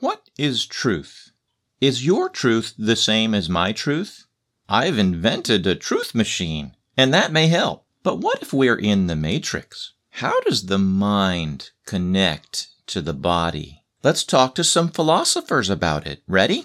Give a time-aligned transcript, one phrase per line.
[0.00, 1.32] What is truth?
[1.80, 4.26] Is your truth the same as my truth?
[4.68, 7.84] I've invented a truth machine, and that may help.
[8.04, 9.94] But what if we're in the matrix?
[10.10, 13.82] How does the mind connect to the body?
[14.04, 16.22] Let's talk to some philosophers about it.
[16.28, 16.64] Ready?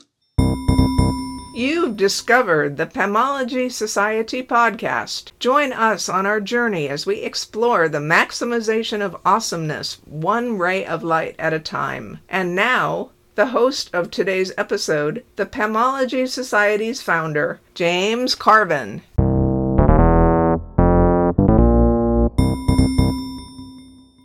[1.55, 5.31] You've discovered the Pamalogy Society podcast.
[5.39, 11.03] Join us on our journey as we explore the maximization of awesomeness, one ray of
[11.03, 12.19] light at a time.
[12.29, 19.01] And now, the host of today's episode, the Pamalogy Society's founder, James Carvin.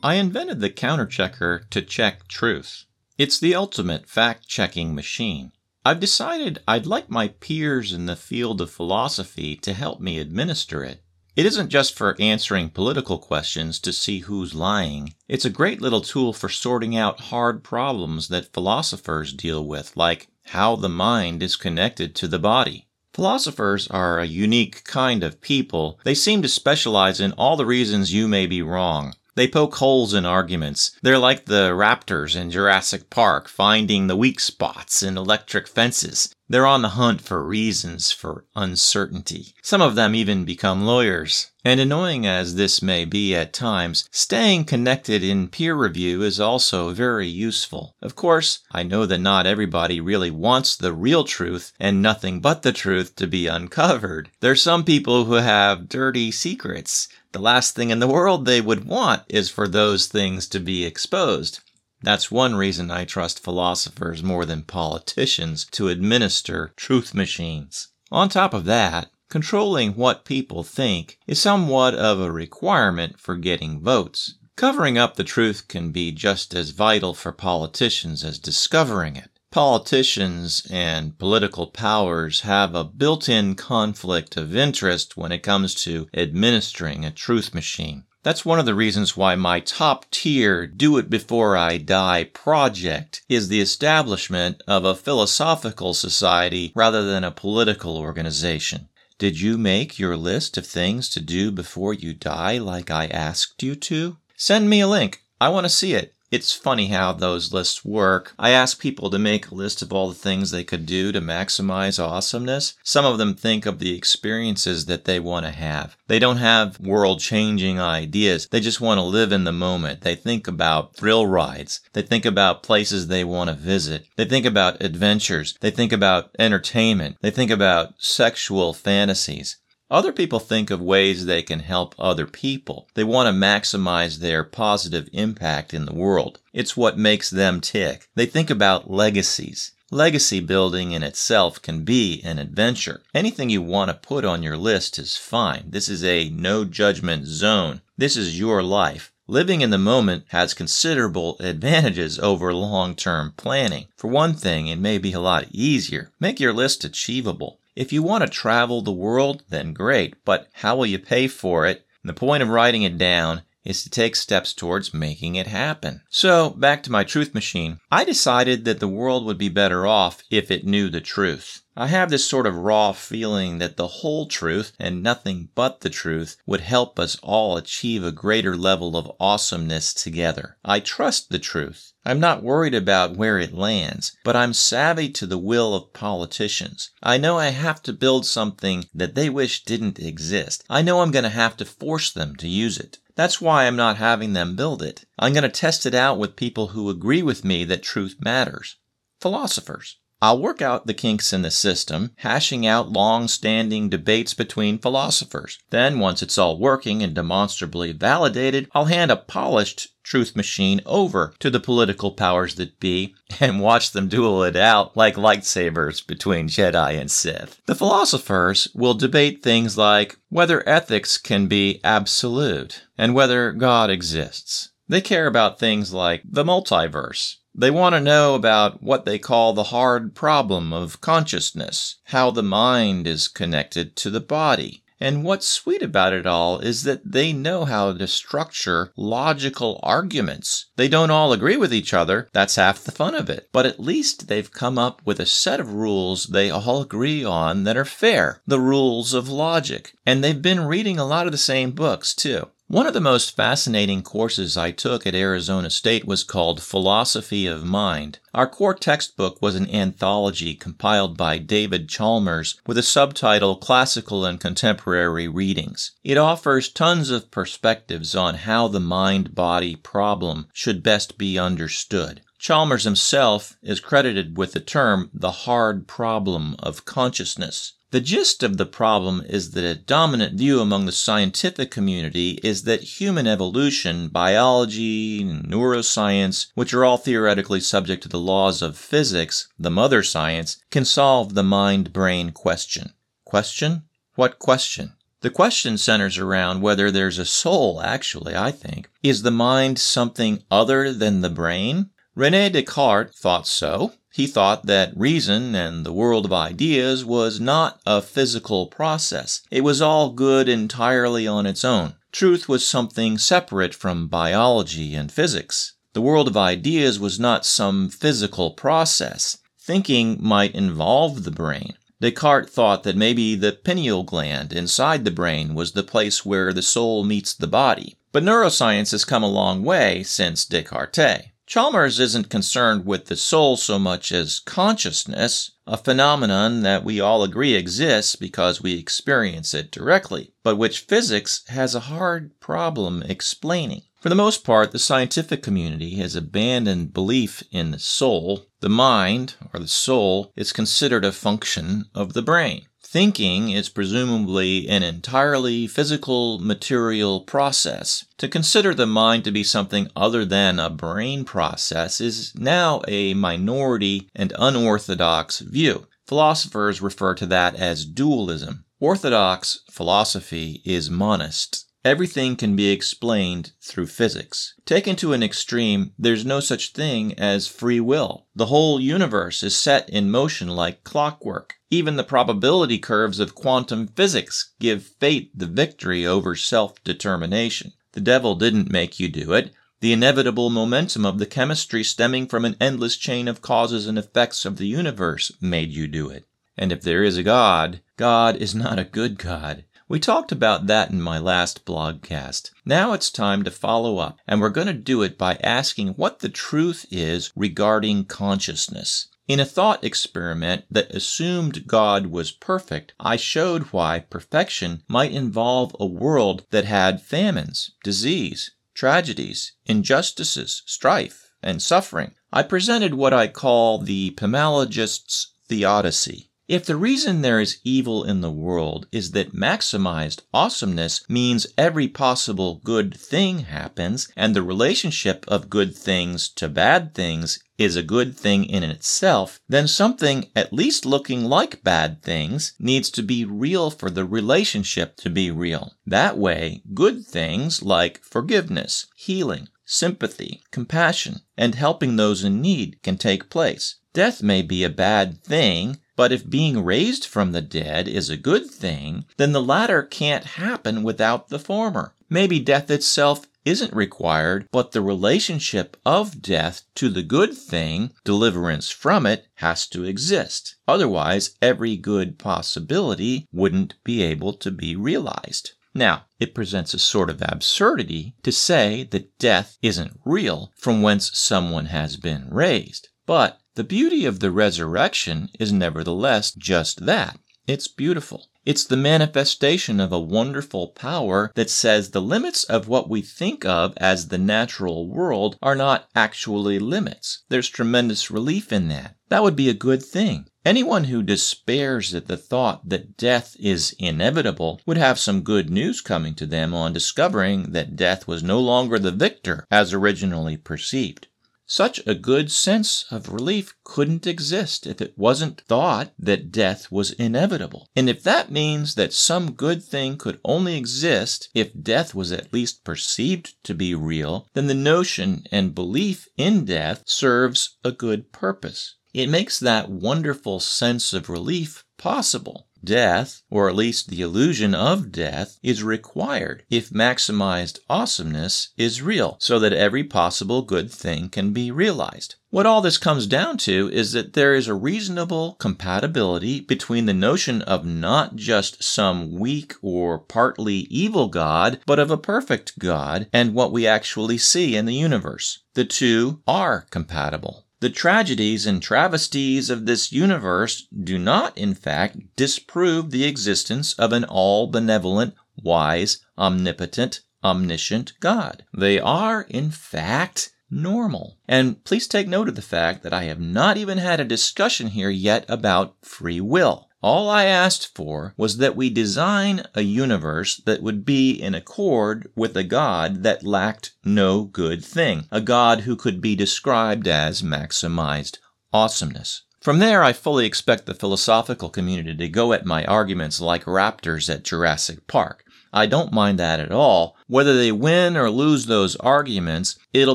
[0.02, 2.84] I invented the counterchecker to check truth.
[3.16, 5.52] It's the ultimate fact checking machine.
[5.84, 10.84] I've decided I'd like my peers in the field of philosophy to help me administer
[10.84, 11.02] it.
[11.38, 15.15] It isn't just for answering political questions to see who's lying.
[15.28, 20.27] It's a great little tool for sorting out hard problems that philosophers deal with, like
[20.47, 22.89] how the mind is connected to the body.
[23.14, 26.00] Philosophers are a unique kind of people.
[26.03, 29.14] They seem to specialize in all the reasons you may be wrong.
[29.36, 30.98] They poke holes in arguments.
[31.02, 36.34] They're like the raptors in Jurassic Park, finding the weak spots in electric fences.
[36.50, 39.54] They're on the hunt for reasons for uncertainty.
[39.62, 41.50] Some of them even become lawyers.
[41.62, 46.94] And annoying as this may be at times, staying connected in peer review is also
[46.94, 47.94] very useful.
[48.00, 52.62] Of course, I know that not everybody really wants the real truth and nothing but
[52.62, 54.30] the truth to be uncovered.
[54.40, 57.08] There's some people who have dirty secrets.
[57.33, 60.86] The last thing in the world they would want is for those things to be
[60.86, 61.60] exposed.
[62.02, 67.88] That's one reason I trust philosophers more than politicians to administer truth machines.
[68.12, 73.80] On top of that, controlling what people think is somewhat of a requirement for getting
[73.80, 74.34] votes.
[74.56, 79.30] Covering up the truth can be just as vital for politicians as discovering it.
[79.50, 86.06] Politicians and political powers have a built in conflict of interest when it comes to
[86.12, 88.05] administering a truth machine.
[88.24, 93.23] That's one of the reasons why my top tier Do It Before I Die project
[93.29, 98.89] is the establishment of a philosophical society rather than a political organization.
[99.18, 103.62] Did you make your list of things to do before you die like I asked
[103.62, 104.17] you to?
[104.36, 105.23] Send me a link.
[105.40, 106.14] I want to see it.
[106.30, 108.34] It's funny how those lists work.
[108.39, 111.22] I ask people to make a list of all the things they could do to
[111.22, 112.74] maximize awesomeness.
[112.83, 115.96] Some of them think of the experiences that they want to have.
[116.06, 118.46] They don't have world changing ideas.
[118.50, 120.02] They just want to live in the moment.
[120.02, 121.80] They think about thrill rides.
[121.94, 124.06] They think about places they want to visit.
[124.17, 125.56] They think about adventures.
[125.62, 127.17] They think about entertainment.
[127.22, 129.56] They think about sexual fantasies.
[129.90, 132.88] Other people think of ways they can help other people.
[132.93, 136.40] They want to maximize their positive impact in the world.
[136.52, 138.06] It's what makes them tick.
[138.14, 139.72] They think about legacies.
[139.90, 143.00] Legacy building in itself can be an adventure.
[143.14, 145.64] Anything you want to put on your list is fine.
[145.70, 147.81] This is a no judgment zone.
[147.96, 149.10] This is your life.
[149.26, 153.87] Living in the moment has considerable advantages over long term planning.
[153.96, 156.10] For one thing, it may be a lot easier.
[156.20, 157.57] Make your list achievable.
[157.78, 161.64] If you want to travel the world, then great, but how will you pay for
[161.64, 161.87] it?
[162.02, 166.02] And the point of writing it down is to take steps towards making it happen.
[166.11, 167.78] So, back to my truth machine.
[167.88, 171.62] I decided that the world would be better off if it knew the truth.
[171.81, 175.88] I have this sort of raw feeling that the whole truth and nothing but the
[175.88, 180.56] truth would help us all achieve a greater level of awesomeness together.
[180.64, 181.93] I trust the truth.
[182.05, 186.90] I'm not worried about where it lands, but I'm savvy to the will of politicians.
[187.00, 190.64] I know I have to build something that they wish didn't exist.
[190.69, 192.99] I know I'm going to have to force them to use it.
[193.14, 195.05] That's why I'm not having them build it.
[195.17, 198.78] I'm going to test it out with people who agree with me that truth matters.
[199.20, 199.99] Philosophers.
[200.20, 205.58] I'll work out the kinks in the system, hashing out long standing debates between philosophers.
[205.70, 211.34] Then, once it's all working and demonstrably validated, I'll hand a polished truth machine over
[211.38, 216.49] to the political powers that be and watch them duel it out like lightsabers between
[216.49, 217.61] Jedi and Sith.
[217.67, 224.70] The philosophers will debate things like whether ethics can be absolute and whether God exists.
[224.88, 229.52] They care about things like the multiverse, they want to know about what they call
[229.52, 234.84] the hard problem of consciousness, how the mind is connected to the body.
[235.00, 240.66] And what's sweet about it all is that they know how to structure logical arguments.
[240.76, 243.49] They don't all agree with each other, that's half the fun of it.
[243.52, 247.64] But at least they've come up with a set of rules they all agree on
[247.64, 249.94] that are fair, the rules of logic.
[250.06, 252.49] And they've been reading a lot of the same books, too.
[252.70, 257.65] One of the most fascinating courses I took at Arizona State was called Philosophy of
[257.65, 258.19] Mind.
[258.35, 264.38] Our core textbook was an anthology compiled by David Chalmers with a subtitle Classical and
[264.38, 265.93] Contemporary Readings.
[266.05, 272.20] It offers tons of perspectives on how the mind body problem should best be understood.
[272.38, 277.73] Chalmers himself is credited with the term the hard problem of consciousness.
[277.90, 282.64] The gist of the problem is that a dominant view among the scientific community is
[282.64, 289.49] that human evolution, biology, neuroscience, which are all theoretically subject to the laws of physics,
[289.58, 292.93] the mother science, can solve the mind brain question.
[293.25, 293.85] Question?
[294.17, 294.93] What question?
[295.23, 298.91] The question centers around whether there's a soul, actually, I think.
[299.02, 301.88] Is the mind something other than the brain?
[302.14, 303.94] Rene Descartes thought so.
[304.12, 309.43] He thought that reason and the world of ideas was not a physical process.
[309.50, 311.94] It was all good entirely on its own.
[312.10, 315.75] Truth was something separate from biology and physics.
[315.93, 319.38] The world of ideas was not some physical process.
[319.60, 321.75] Thinking might involve the brain.
[322.00, 326.62] Descartes thought that maybe the pineal gland inside the brain was the place where the
[326.62, 327.99] soul meets the body.
[328.12, 331.31] But neuroscience has come a long way since Descartes.
[331.49, 337.23] Chalmers isn't concerned with the soul so much as consciousness, a phenomenon that we all
[337.23, 343.81] agree exists because we experience it directly, but which physics has a hard problem explaining.
[343.99, 348.44] For the most part, the scientific community has abandoned belief in the soul.
[348.61, 352.67] The mind, or the soul, is considered a function of the brain.
[352.90, 358.06] Thinking is presumably an entirely physical material process.
[358.17, 363.12] To consider the mind to be something other than a brain process is now a
[363.12, 365.87] minority and unorthodox view.
[366.06, 368.64] Philosophers refer to that as dualism.
[368.81, 371.68] Orthodox philosophy is monist.
[371.88, 374.52] Everything can be explained through physics.
[374.67, 378.26] Taken to an extreme, there's no such thing as free will.
[378.37, 381.55] The whole universe is set in motion like clockwork.
[381.70, 387.73] Even the probability curves of quantum physics give fate the victory over self determination.
[387.93, 389.55] The devil didn't make you do it.
[389.81, 394.44] The inevitable momentum of the chemistry stemming from an endless chain of causes and effects
[394.44, 396.26] of the universe made you do it.
[396.58, 399.64] And if there is a God, God is not a good God.
[399.90, 402.50] We talked about that in my last blogcast.
[402.67, 406.19] Now it's time to follow up, and we're going to do it by asking what
[406.19, 409.08] the truth is regarding consciousness.
[409.26, 415.75] In a thought experiment that assumed God was perfect, I showed why perfection might involve
[415.81, 422.12] a world that had famines, disease, tragedies, injustices, strife, and suffering.
[422.31, 426.28] I presented what I call the Pamalogist's theodicy.
[426.49, 431.89] If the reason there is evil in the world is that maximized awesomeness means every
[431.89, 437.83] possible good thing happens, and the relationship of good things to bad things is a
[437.83, 443.27] good thing in itself, then something at least looking like bad things needs to be
[443.27, 445.75] real for the relationship to be real.
[445.85, 452.97] That way, good things like forgiveness, healing, sympathy, compassion, and helping those in need can
[452.97, 453.81] take place.
[453.93, 458.17] Death may be a bad thing, but if being raised from the dead is a
[458.17, 461.93] good thing, then the latter can't happen without the former.
[462.09, 468.71] Maybe death itself isn't required, but the relationship of death to the good thing, deliverance
[468.71, 470.55] from it, has to exist.
[470.69, 475.55] Otherwise, every good possibility wouldn't be able to be realized.
[475.75, 481.11] Now, it presents a sort of absurdity to say that death isn't real from whence
[481.19, 482.89] someone has been raised.
[483.05, 487.19] But the beauty of the resurrection is nevertheless just that.
[487.48, 488.29] It's beautiful.
[488.46, 493.44] It's the manifestation of a wonderful power that says the limits of what we think
[493.44, 497.24] of as the natural world are not actually limits.
[497.31, 498.94] There's tremendous relief in that.
[499.08, 500.27] That would be a good thing.
[500.44, 505.81] Anyone who despairs at the thought that death is inevitable would have some good news
[505.81, 511.07] coming to them on discovering that death was no longer the victor as originally perceived.
[511.50, 516.90] Such a good sense of relief couldn't exist if it wasn't thought that death was
[516.90, 517.70] inevitable.
[517.74, 522.34] And if that means that some good thing could only exist if death was at
[522.34, 528.12] least perceived to be real, then the notion and belief in death serves a good
[528.12, 528.74] purpose.
[528.92, 532.47] It makes that wonderful sense of relief possible.
[532.64, 539.16] Death, or at least the illusion of death, is required if maximized awesomeness is real,
[539.20, 542.16] so that every possible good thing can be realized.
[542.30, 546.92] What all this comes down to is that there is a reasonable compatibility between the
[546.92, 553.08] notion of not just some weak or partly evil God, but of a perfect God,
[553.14, 555.42] and what we actually see in the universe.
[555.54, 557.46] The two are compatible.
[557.60, 563.92] The tragedies and travesties of this universe do not, in fact, disprove the existence of
[563.92, 568.44] an all benevolent, wise, omnipotent, omniscient God.
[568.56, 571.18] They are, in fact, normal.
[571.26, 574.68] And please take note of the fact that I have not even had a discussion
[574.68, 576.67] here yet about free will.
[576.80, 582.08] All I asked for was that we design a universe that would be in accord
[582.14, 587.20] with a God that lacked no good thing, a God who could be described as
[587.20, 588.18] maximized
[588.52, 589.23] awesomeness.
[589.40, 594.12] From there, I fully expect the philosophical community to go at my arguments like raptors
[594.12, 595.25] at Jurassic Park.
[595.52, 596.97] I don't mind that at all.
[597.08, 599.94] Whether they win or lose those arguments, it'll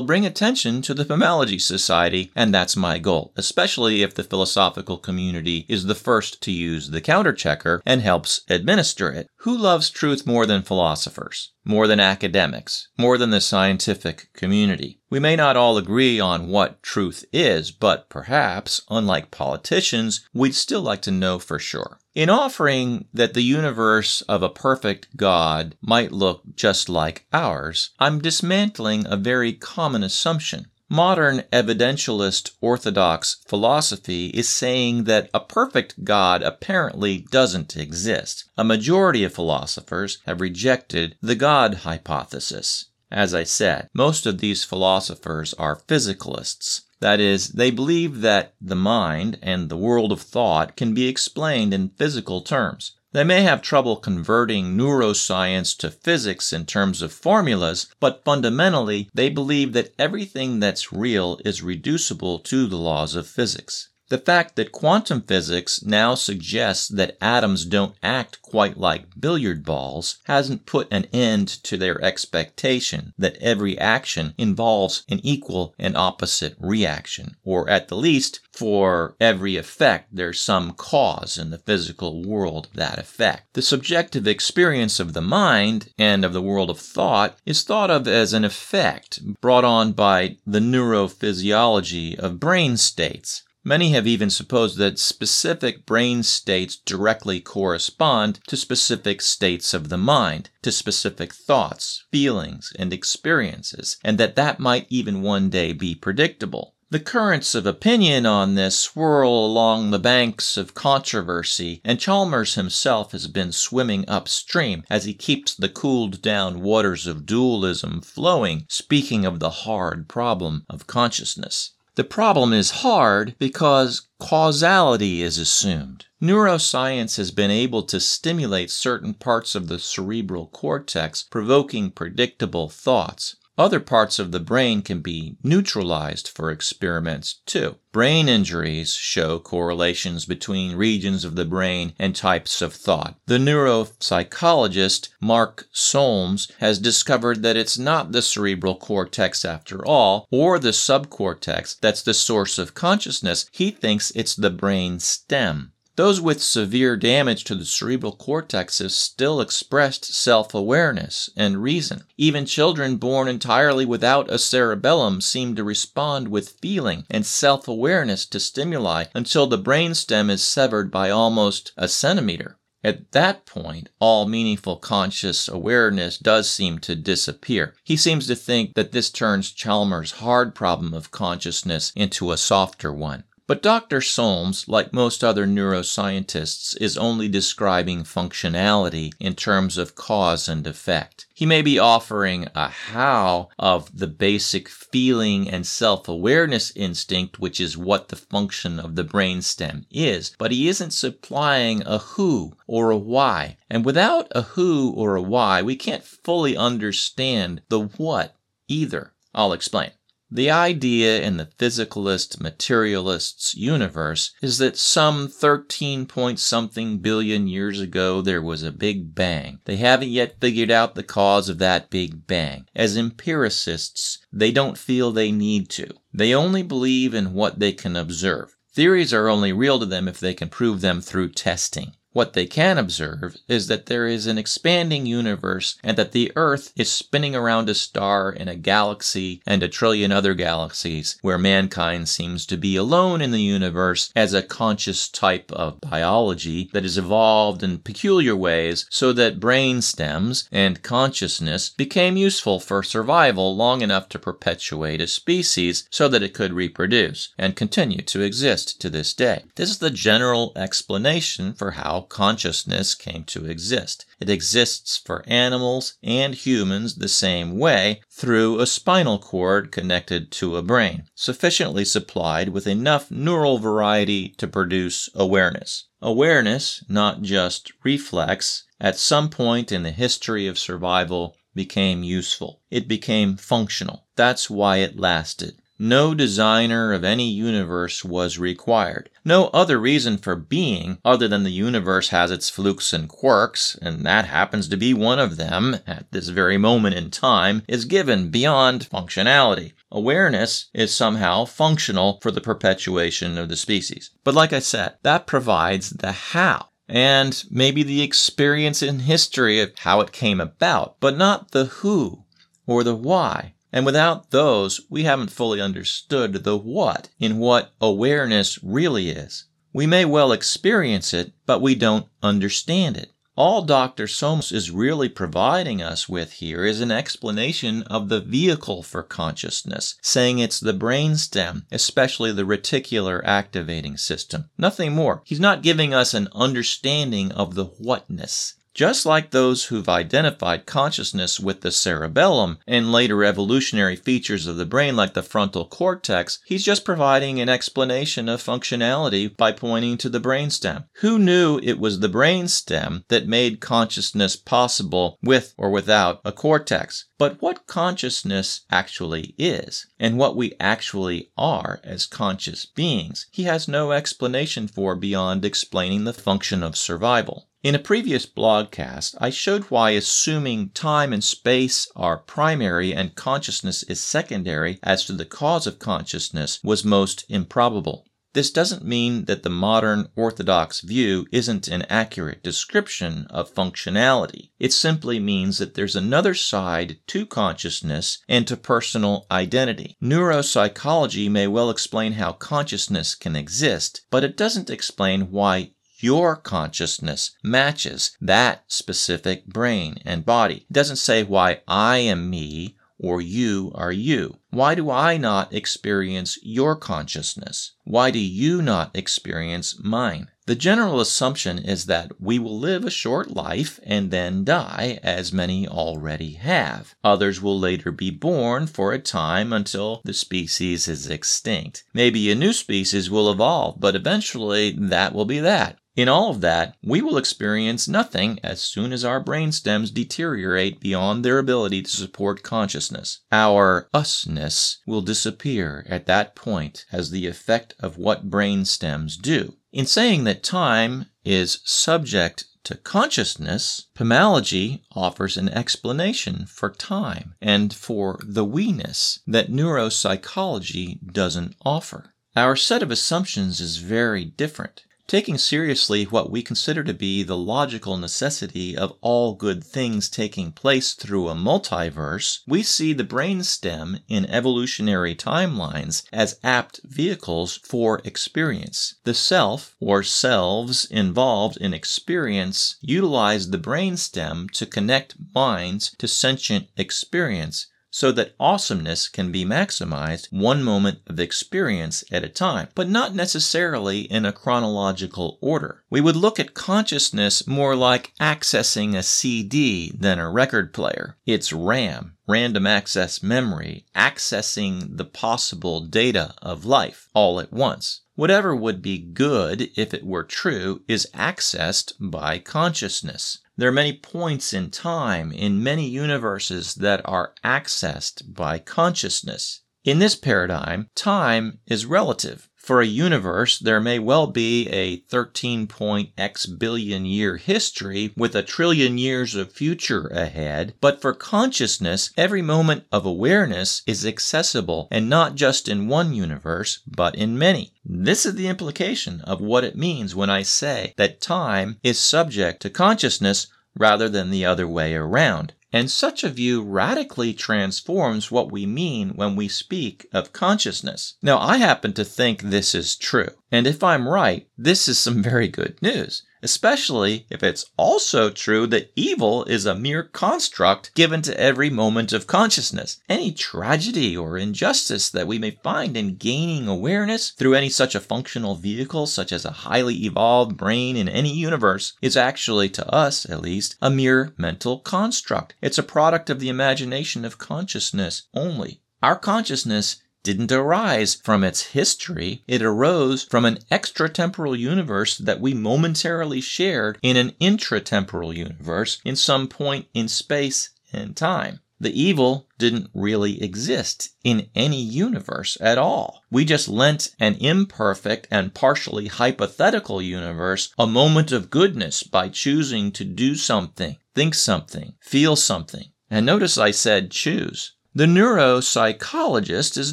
[0.00, 5.64] bring attention to the Pamalogy Society, and that's my goal, especially if the philosophical community
[5.68, 9.28] is the first to use the counter checker and helps administer it.
[9.44, 11.52] Who loves truth more than philosophers?
[11.64, 12.88] More than academics?
[12.98, 15.00] More than the scientific community?
[15.08, 20.82] We may not all agree on what truth is, but perhaps, unlike politicians, we'd still
[20.82, 22.00] like to know for sure.
[22.14, 28.20] In offering that the universe of a perfect God might look just like ours, I'm
[28.20, 30.66] dismantling a very common assumption.
[30.88, 38.44] Modern evidentialist orthodox philosophy is saying that a perfect God apparently doesn't exist.
[38.56, 42.86] A majority of philosophers have rejected the God hypothesis.
[43.10, 46.82] As I said, most of these philosophers are physicalists.
[47.00, 51.74] That is, they believe that the mind and the world of thought can be explained
[51.74, 52.92] in physical terms.
[53.14, 59.28] They may have trouble converting neuroscience to physics in terms of formulas, but fundamentally, they
[59.28, 63.90] believe that everything that's real is reducible to the laws of physics.
[64.10, 70.18] The fact that quantum physics now suggests that atoms don't act quite like billiard balls
[70.24, 76.54] hasn't put an end to their expectation that every action involves an equal and opposite
[76.60, 82.66] reaction, or at the least, for every effect there's some cause in the physical world
[82.66, 83.54] of that effect.
[83.54, 88.06] The subjective experience of the mind and of the world of thought is thought of
[88.06, 93.42] as an effect brought on by the neurophysiology of brain states.
[93.66, 99.96] Many have even supposed that specific brain states directly correspond to specific states of the
[99.96, 105.94] mind, to specific thoughts, feelings, and experiences, and that that might even one day be
[105.94, 106.74] predictable.
[106.90, 113.12] The currents of opinion on this swirl along the banks of controversy, and Chalmers himself
[113.12, 119.24] has been swimming upstream as he keeps the cooled down waters of dualism flowing, speaking
[119.24, 121.70] of the hard problem of consciousness.
[121.96, 126.06] The problem is hard because causality is assumed.
[126.20, 133.36] Neuroscience has been able to stimulate certain parts of the cerebral cortex, provoking predictable thoughts.
[133.56, 137.76] Other parts of the brain can be neutralized for experiments too.
[137.92, 143.14] Brain injuries show correlations between regions of the brain and types of thought.
[143.26, 150.58] The neuropsychologist Mark Solms has discovered that it's not the cerebral cortex after all, or
[150.58, 153.48] the subcortex that's the source of consciousness.
[153.52, 155.73] He thinks it's the brain stem.
[155.96, 162.02] Those with severe damage to the cerebral cortex have still expressed self awareness and reason.
[162.16, 168.26] Even children born entirely without a cerebellum seem to respond with feeling and self awareness
[168.26, 172.58] to stimuli until the brainstem is severed by almost a centimeter.
[172.82, 177.74] At that point, all meaningful conscious awareness does seem to disappear.
[177.84, 182.92] He seems to think that this turns Chalmers' hard problem of consciousness into a softer
[182.92, 183.24] one.
[183.46, 184.00] But Dr.
[184.00, 191.26] Solms, like most other neuroscientists, is only describing functionality in terms of cause and effect.
[191.34, 197.60] He may be offering a how of the basic feeling and self awareness instinct, which
[197.60, 202.90] is what the function of the brainstem is, but he isn't supplying a who or
[202.90, 203.58] a why.
[203.68, 208.36] And without a who or a why, we can't fully understand the what
[208.68, 209.12] either.
[209.34, 209.90] I'll explain.
[210.34, 217.78] The idea in the physicalist materialist's universe is that some 13 point something billion years
[217.78, 219.60] ago there was a big bang.
[219.64, 222.66] They haven't yet figured out the cause of that big bang.
[222.74, 225.94] As empiricists, they don't feel they need to.
[226.12, 228.56] They only believe in what they can observe.
[228.72, 231.92] Theories are only real to them if they can prove them through testing.
[232.14, 236.72] What they can observe is that there is an expanding universe and that the Earth
[236.76, 242.08] is spinning around a star in a galaxy and a trillion other galaxies where mankind
[242.08, 246.96] seems to be alone in the universe as a conscious type of biology that has
[246.96, 253.82] evolved in peculiar ways so that brain stems and consciousness became useful for survival long
[253.82, 258.88] enough to perpetuate a species so that it could reproduce and continue to exist to
[258.88, 259.42] this day.
[259.56, 264.06] This is the general explanation for how consciousness came to exist.
[264.20, 270.56] It exists for animals and humans the same way through a spinal cord connected to
[270.56, 275.86] a brain, sufficiently supplied with enough neural variety to produce awareness.
[276.00, 282.60] Awareness, not just reflex, at some point in the history of survival became useful.
[282.70, 284.06] It became functional.
[284.16, 285.58] That's why it lasted.
[285.78, 289.10] No designer of any universe was required.
[289.24, 294.06] No other reason for being other than the universe has its flukes and quirks, and
[294.06, 298.30] that happens to be one of them at this very moment in time, is given
[298.30, 299.72] beyond functionality.
[299.90, 304.10] Awareness is somehow functional for the perpetuation of the species.
[304.22, 309.72] But like I said, that provides the how and maybe the experience in history of
[309.78, 312.24] how it came about, but not the who
[312.66, 313.53] or the why.
[313.74, 319.46] And without those, we haven't fully understood the what in what awareness really is.
[319.72, 323.10] We may well experience it, but we don't understand it.
[323.36, 324.06] All Dr.
[324.06, 329.96] Solms is really providing us with here is an explanation of the vehicle for consciousness,
[330.00, 334.50] saying it's the brainstem, especially the reticular activating system.
[334.56, 335.20] Nothing more.
[335.24, 338.54] He's not giving us an understanding of the whatness.
[338.74, 344.66] Just like those who've identified consciousness with the cerebellum and later evolutionary features of the
[344.66, 350.08] brain like the frontal cortex, he's just providing an explanation of functionality by pointing to
[350.08, 350.86] the brainstem.
[350.94, 357.04] Who knew it was the brainstem that made consciousness possible with or without a cortex?
[357.16, 363.68] But what consciousness actually is, and what we actually are as conscious beings, he has
[363.68, 367.48] no explanation for beyond explaining the function of survival.
[367.64, 373.82] In a previous blogcast, I showed why assuming time and space are primary and consciousness
[373.84, 378.04] is secondary as to the cause of consciousness was most improbable.
[378.34, 384.50] This doesn't mean that the modern orthodox view isn't an accurate description of functionality.
[384.58, 389.96] It simply means that there's another side to consciousness and to personal identity.
[390.02, 397.32] Neuropsychology may well explain how consciousness can exist, but it doesn't explain why your consciousness
[397.42, 400.66] matches that specific brain and body.
[400.68, 404.38] It doesn't say why I am me or you are you.
[404.50, 407.72] Why do I not experience your consciousness?
[407.84, 410.28] Why do you not experience mine?
[410.46, 415.32] The general assumption is that we will live a short life and then die, as
[415.32, 416.94] many already have.
[417.02, 421.84] Others will later be born for a time until the species is extinct.
[421.94, 425.78] Maybe a new species will evolve, but eventually that will be that.
[425.96, 430.80] In all of that, we will experience nothing as soon as our brain stems deteriorate
[430.80, 433.20] beyond their ability to support consciousness.
[433.30, 439.56] Our usness will disappear at that point as the effect of what brain stems do.
[439.72, 447.72] In saying that time is subject to consciousness, Pamalogy offers an explanation for time and
[447.72, 452.14] for the we-ness that neuropsychology doesn't offer.
[452.34, 454.82] Our set of assumptions is very different.
[455.06, 460.50] Taking seriously what we consider to be the logical necessity of all good things taking
[460.50, 468.00] place through a multiverse, we see the brainstem in evolutionary timelines as apt vehicles for
[468.02, 468.94] experience.
[469.04, 476.68] The self, or selves involved in experience, utilize the brainstem to connect minds to sentient
[476.78, 482.88] experience so that awesomeness can be maximized one moment of experience at a time, but
[482.88, 485.84] not necessarily in a chronological order.
[485.90, 491.18] We would look at consciousness more like accessing a CD than a record player.
[491.24, 498.00] It's RAM, random access memory, accessing the possible data of life all at once.
[498.16, 503.38] Whatever would be good if it were true is accessed by consciousness.
[503.56, 509.60] There are many points in time in many universes that are accessed by consciousness.
[509.84, 512.48] In this paradigm, time is relative.
[512.64, 515.68] For a universe, there may well be a 13
[516.16, 522.40] x billion year history with a trillion years of future ahead, but for consciousness, every
[522.40, 527.74] moment of awareness is accessible, and not just in one universe, but in many.
[527.84, 532.62] This is the implication of what it means when I say that time is subject
[532.62, 535.52] to consciousness rather than the other way around.
[535.74, 541.14] And such a view radically transforms what we mean when we speak of consciousness.
[541.20, 543.30] Now, I happen to think this is true.
[543.50, 548.66] And if I'm right, this is some very good news especially if it's also true
[548.68, 553.00] that evil is a mere construct given to every moment of consciousness.
[553.08, 558.00] Any tragedy or injustice that we may find in gaining awareness through any such a
[558.00, 563.28] functional vehicle, such as a highly evolved brain in any universe, is actually, to us
[563.28, 565.54] at least, a mere mental construct.
[565.62, 568.82] It's a product of the imagination of consciousness only.
[569.02, 572.42] Our consciousness didn't arise from its history.
[572.48, 579.14] It arose from an extratemporal universe that we momentarily shared in an intratemporal universe in
[579.14, 581.60] some point in space and time.
[581.78, 586.22] The evil didn't really exist in any universe at all.
[586.30, 592.92] We just lent an imperfect and partially hypothetical universe a moment of goodness by choosing
[592.92, 595.90] to do something, think something, feel something.
[596.10, 597.72] And notice I said choose.
[597.96, 599.92] The neuropsychologist is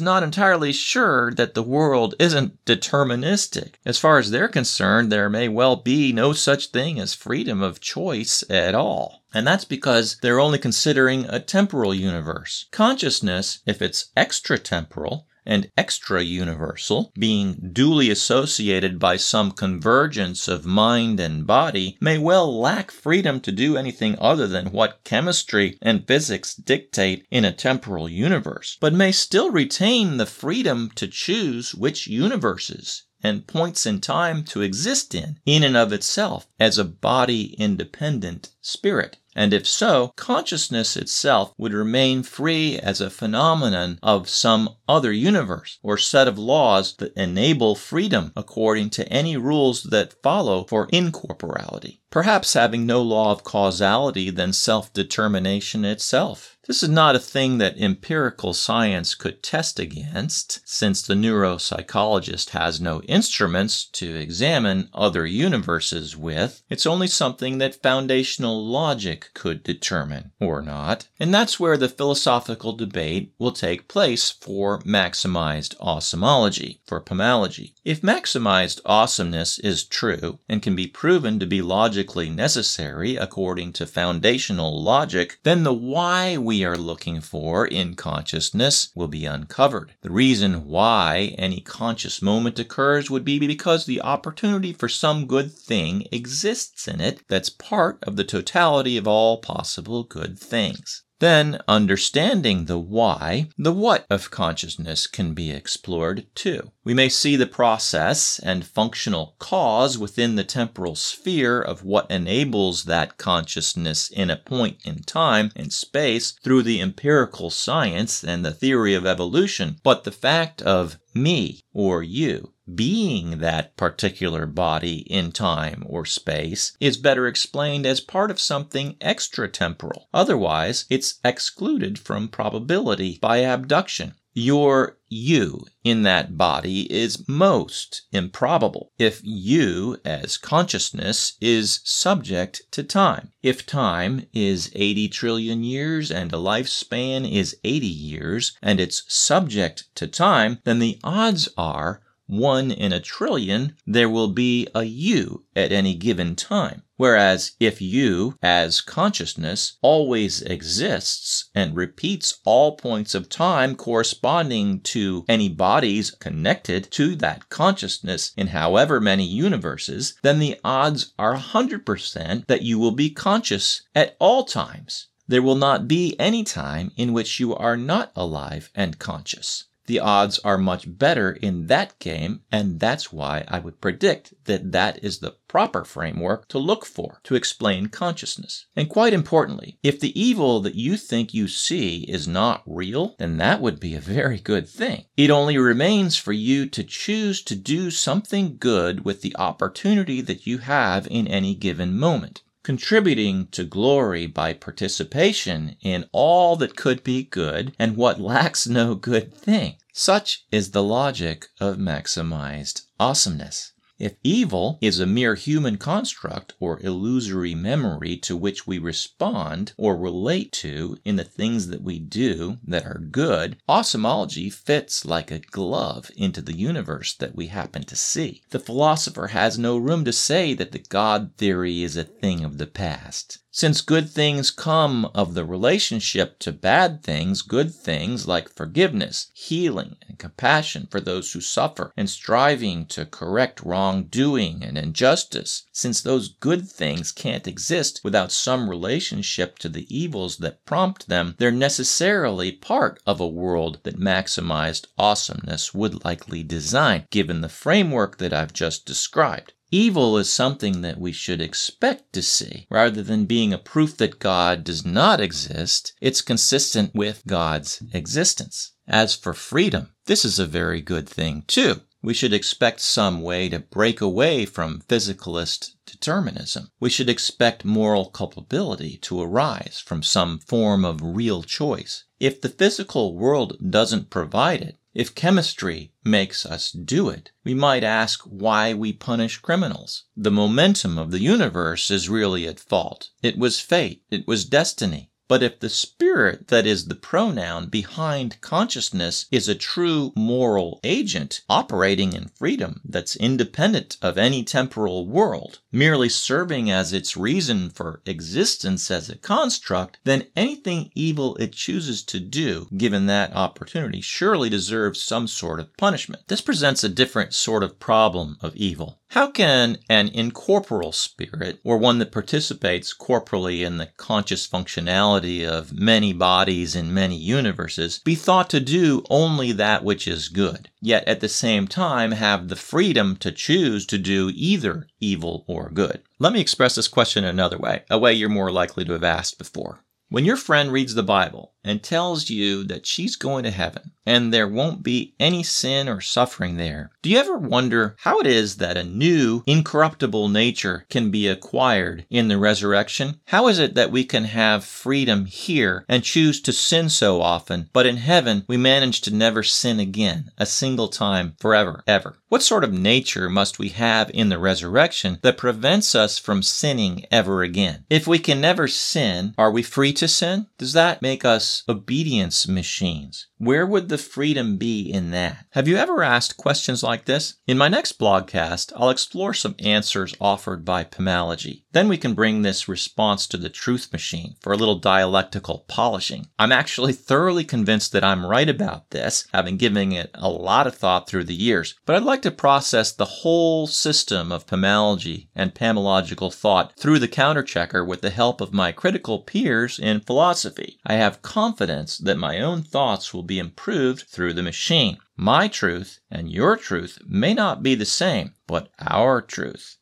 [0.00, 3.74] not entirely sure that the world isn't deterministic.
[3.84, 7.80] As far as they're concerned, there may well be no such thing as freedom of
[7.80, 9.22] choice at all.
[9.32, 12.66] And that's because they're only considering a temporal universe.
[12.72, 21.18] Consciousness, if it's extratemporal, and extra universal, being duly associated by some convergence of mind
[21.18, 26.54] and body, may well lack freedom to do anything other than what chemistry and physics
[26.54, 33.02] dictate in a temporal universe, but may still retain the freedom to choose which universes
[33.24, 38.50] and points in time to exist in, in and of itself, as a body independent
[38.60, 39.16] spirit.
[39.34, 45.78] And if so, consciousness itself would remain free as a phenomenon of some other universe
[45.82, 52.02] or set of laws that enable freedom according to any rules that follow for incorporality,
[52.10, 56.58] perhaps having no law of causality than self determination itself.
[56.68, 62.80] This is not a thing that empirical science could test against, since the neuropsychologist has
[62.80, 66.62] no instruments to examine other universes with.
[66.70, 71.08] It's only something that foundational logic could determine, or not.
[71.18, 77.74] And that's where the philosophical debate will take place for maximized awesomology, for Pamalogy.
[77.84, 83.86] If maximized awesomeness is true and can be proven to be logically necessary according to
[83.86, 89.94] foundational logic, then the why we are looking for in consciousness will be uncovered.
[90.02, 95.52] The reason why any conscious moment occurs would be because the opportunity for some good
[95.52, 101.02] thing exists in it that's part of the totality of all possible good things.
[101.22, 106.72] Then, understanding the why, the what of consciousness can be explored too.
[106.82, 112.86] We may see the process and functional cause within the temporal sphere of what enables
[112.86, 118.50] that consciousness in a point in time and space through the empirical science and the
[118.50, 125.32] theory of evolution, but the fact of me or you being that particular body in
[125.32, 130.04] time or space is better explained as part of something extratemporal.
[130.14, 134.14] Otherwise, it's excluded from probability by abduction.
[134.34, 142.82] Your you in that body is most improbable if you, as consciousness, is subject to
[142.82, 143.32] time.
[143.42, 149.94] If time is 80 trillion years and a lifespan is 80 years and it's subject
[149.96, 152.01] to time, then the odds are
[152.32, 156.82] one in a trillion, there will be a you at any given time.
[156.96, 165.24] Whereas if you, as consciousness, always exists and repeats all points of time corresponding to
[165.28, 172.46] any bodies connected to that consciousness in however many universes, then the odds are 100%
[172.46, 175.08] that you will be conscious at all times.
[175.28, 180.00] There will not be any time in which you are not alive and conscious the
[180.00, 185.04] odds are much better in that game, and that's why I would predict that that
[185.04, 188.64] is the proper framework to look for to explain consciousness.
[188.74, 193.36] And quite importantly, if the evil that you think you see is not real, then
[193.36, 195.04] that would be a very good thing.
[195.14, 200.46] It only remains for you to choose to do something good with the opportunity that
[200.46, 202.40] you have in any given moment.
[202.62, 208.94] Contributing to glory by participation in all that could be good and what lacks no
[208.94, 209.76] good thing.
[209.92, 213.71] Such is the logic of maximized awesomeness.
[214.02, 219.96] If evil is a mere human construct or illusory memory to which we respond or
[219.96, 225.38] relate to in the things that we do that are good, awesomology fits like a
[225.38, 228.42] glove into the universe that we happen to see.
[228.50, 232.58] The philosopher has no room to say that the God theory is a thing of
[232.58, 233.38] the past.
[233.54, 239.96] Since good things come of the relationship to bad things, good things like forgiveness, healing,
[240.08, 246.30] and compassion for those who suffer, and striving to correct wrongdoing and injustice, since those
[246.30, 252.52] good things can't exist without some relationship to the evils that prompt them, they're necessarily
[252.52, 258.54] part of a world that maximized awesomeness would likely design, given the framework that I've
[258.54, 259.52] just described.
[259.74, 262.66] Evil is something that we should expect to see.
[262.70, 268.72] Rather than being a proof that God does not exist, it's consistent with God's existence.
[268.86, 271.80] As for freedom, this is a very good thing too.
[272.02, 276.70] We should expect some way to break away from physicalist determinism.
[276.78, 282.04] We should expect moral culpability to arise from some form of real choice.
[282.20, 287.84] If the physical world doesn't provide it, if chemistry makes us do it, we might
[287.84, 290.04] ask why we punish criminals.
[290.16, 293.10] The momentum of the universe is really at fault.
[293.22, 294.02] It was fate.
[294.10, 295.10] It was destiny.
[295.32, 301.40] But if the spirit that is the pronoun behind consciousness is a true moral agent
[301.48, 308.02] operating in freedom that's independent of any temporal world, merely serving as its reason for
[308.04, 314.50] existence as a construct, then anything evil it chooses to do, given that opportunity, surely
[314.50, 316.24] deserves some sort of punishment.
[316.28, 319.00] This presents a different sort of problem of evil.
[319.12, 325.70] How can an incorporeal spirit, or one that participates corporally in the conscious functionality of
[325.70, 331.06] many bodies in many universes, be thought to do only that which is good, yet
[331.06, 336.00] at the same time have the freedom to choose to do either evil or good?
[336.18, 339.36] Let me express this question another way, a way you're more likely to have asked
[339.36, 339.80] before.
[340.08, 344.32] When your friend reads the Bible and tells you that she's going to heaven and
[344.34, 348.56] there won't be any sin or suffering there, do you ever wonder how it is
[348.56, 353.20] that a new, incorruptible nature can be acquired in the resurrection?
[353.26, 357.70] How is it that we can have freedom here and choose to sin so often,
[357.72, 362.16] but in heaven we manage to never sin again, a single time, forever, ever?
[362.28, 367.04] What sort of nature must we have in the resurrection that prevents us from sinning
[367.10, 367.84] ever again?
[367.90, 370.46] If we can never sin, are we free to sin?
[370.56, 373.26] Does that make us obedience machines?
[373.38, 375.46] Where would the freedom be in that?
[375.50, 377.36] Have you ever asked questions like this?
[377.46, 381.61] In my next blogcast, I'll explore some answers offered by Pamalogy.
[381.72, 386.26] Then we can bring this response to the truth machine for a little dialectical polishing.
[386.38, 390.74] I'm actually thoroughly convinced that I'm right about this, having given it a lot of
[390.74, 395.54] thought through the years, but I'd like to process the whole system of Pamalogy and
[395.54, 400.78] Pamalogical thought through the counterchecker with the help of my critical peers in philosophy.
[400.84, 404.98] I have confidence that my own thoughts will be improved through the machine.
[405.16, 409.78] My truth and your truth may not be the same, but our truth.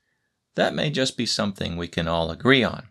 [0.60, 2.88] That may just be something we can all agree on.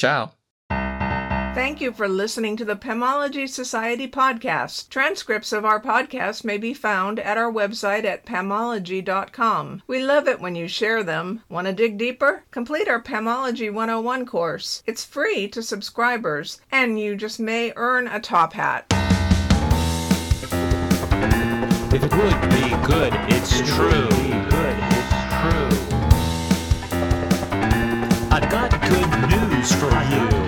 [0.00, 0.32] Ciao.
[0.70, 4.88] Thank you for listening to the Pamalogy Society podcast.
[4.88, 9.82] Transcripts of our podcast may be found at our website at pamalogy.com.
[9.86, 11.42] We love it when you share them.
[11.50, 12.44] Want to dig deeper?
[12.50, 14.82] Complete our Pamalogy 101 course.
[14.86, 18.86] It's free to subscribers, and you just may earn a top hat.
[21.92, 24.31] If it would be good, it's true.
[28.92, 30.41] good news for you.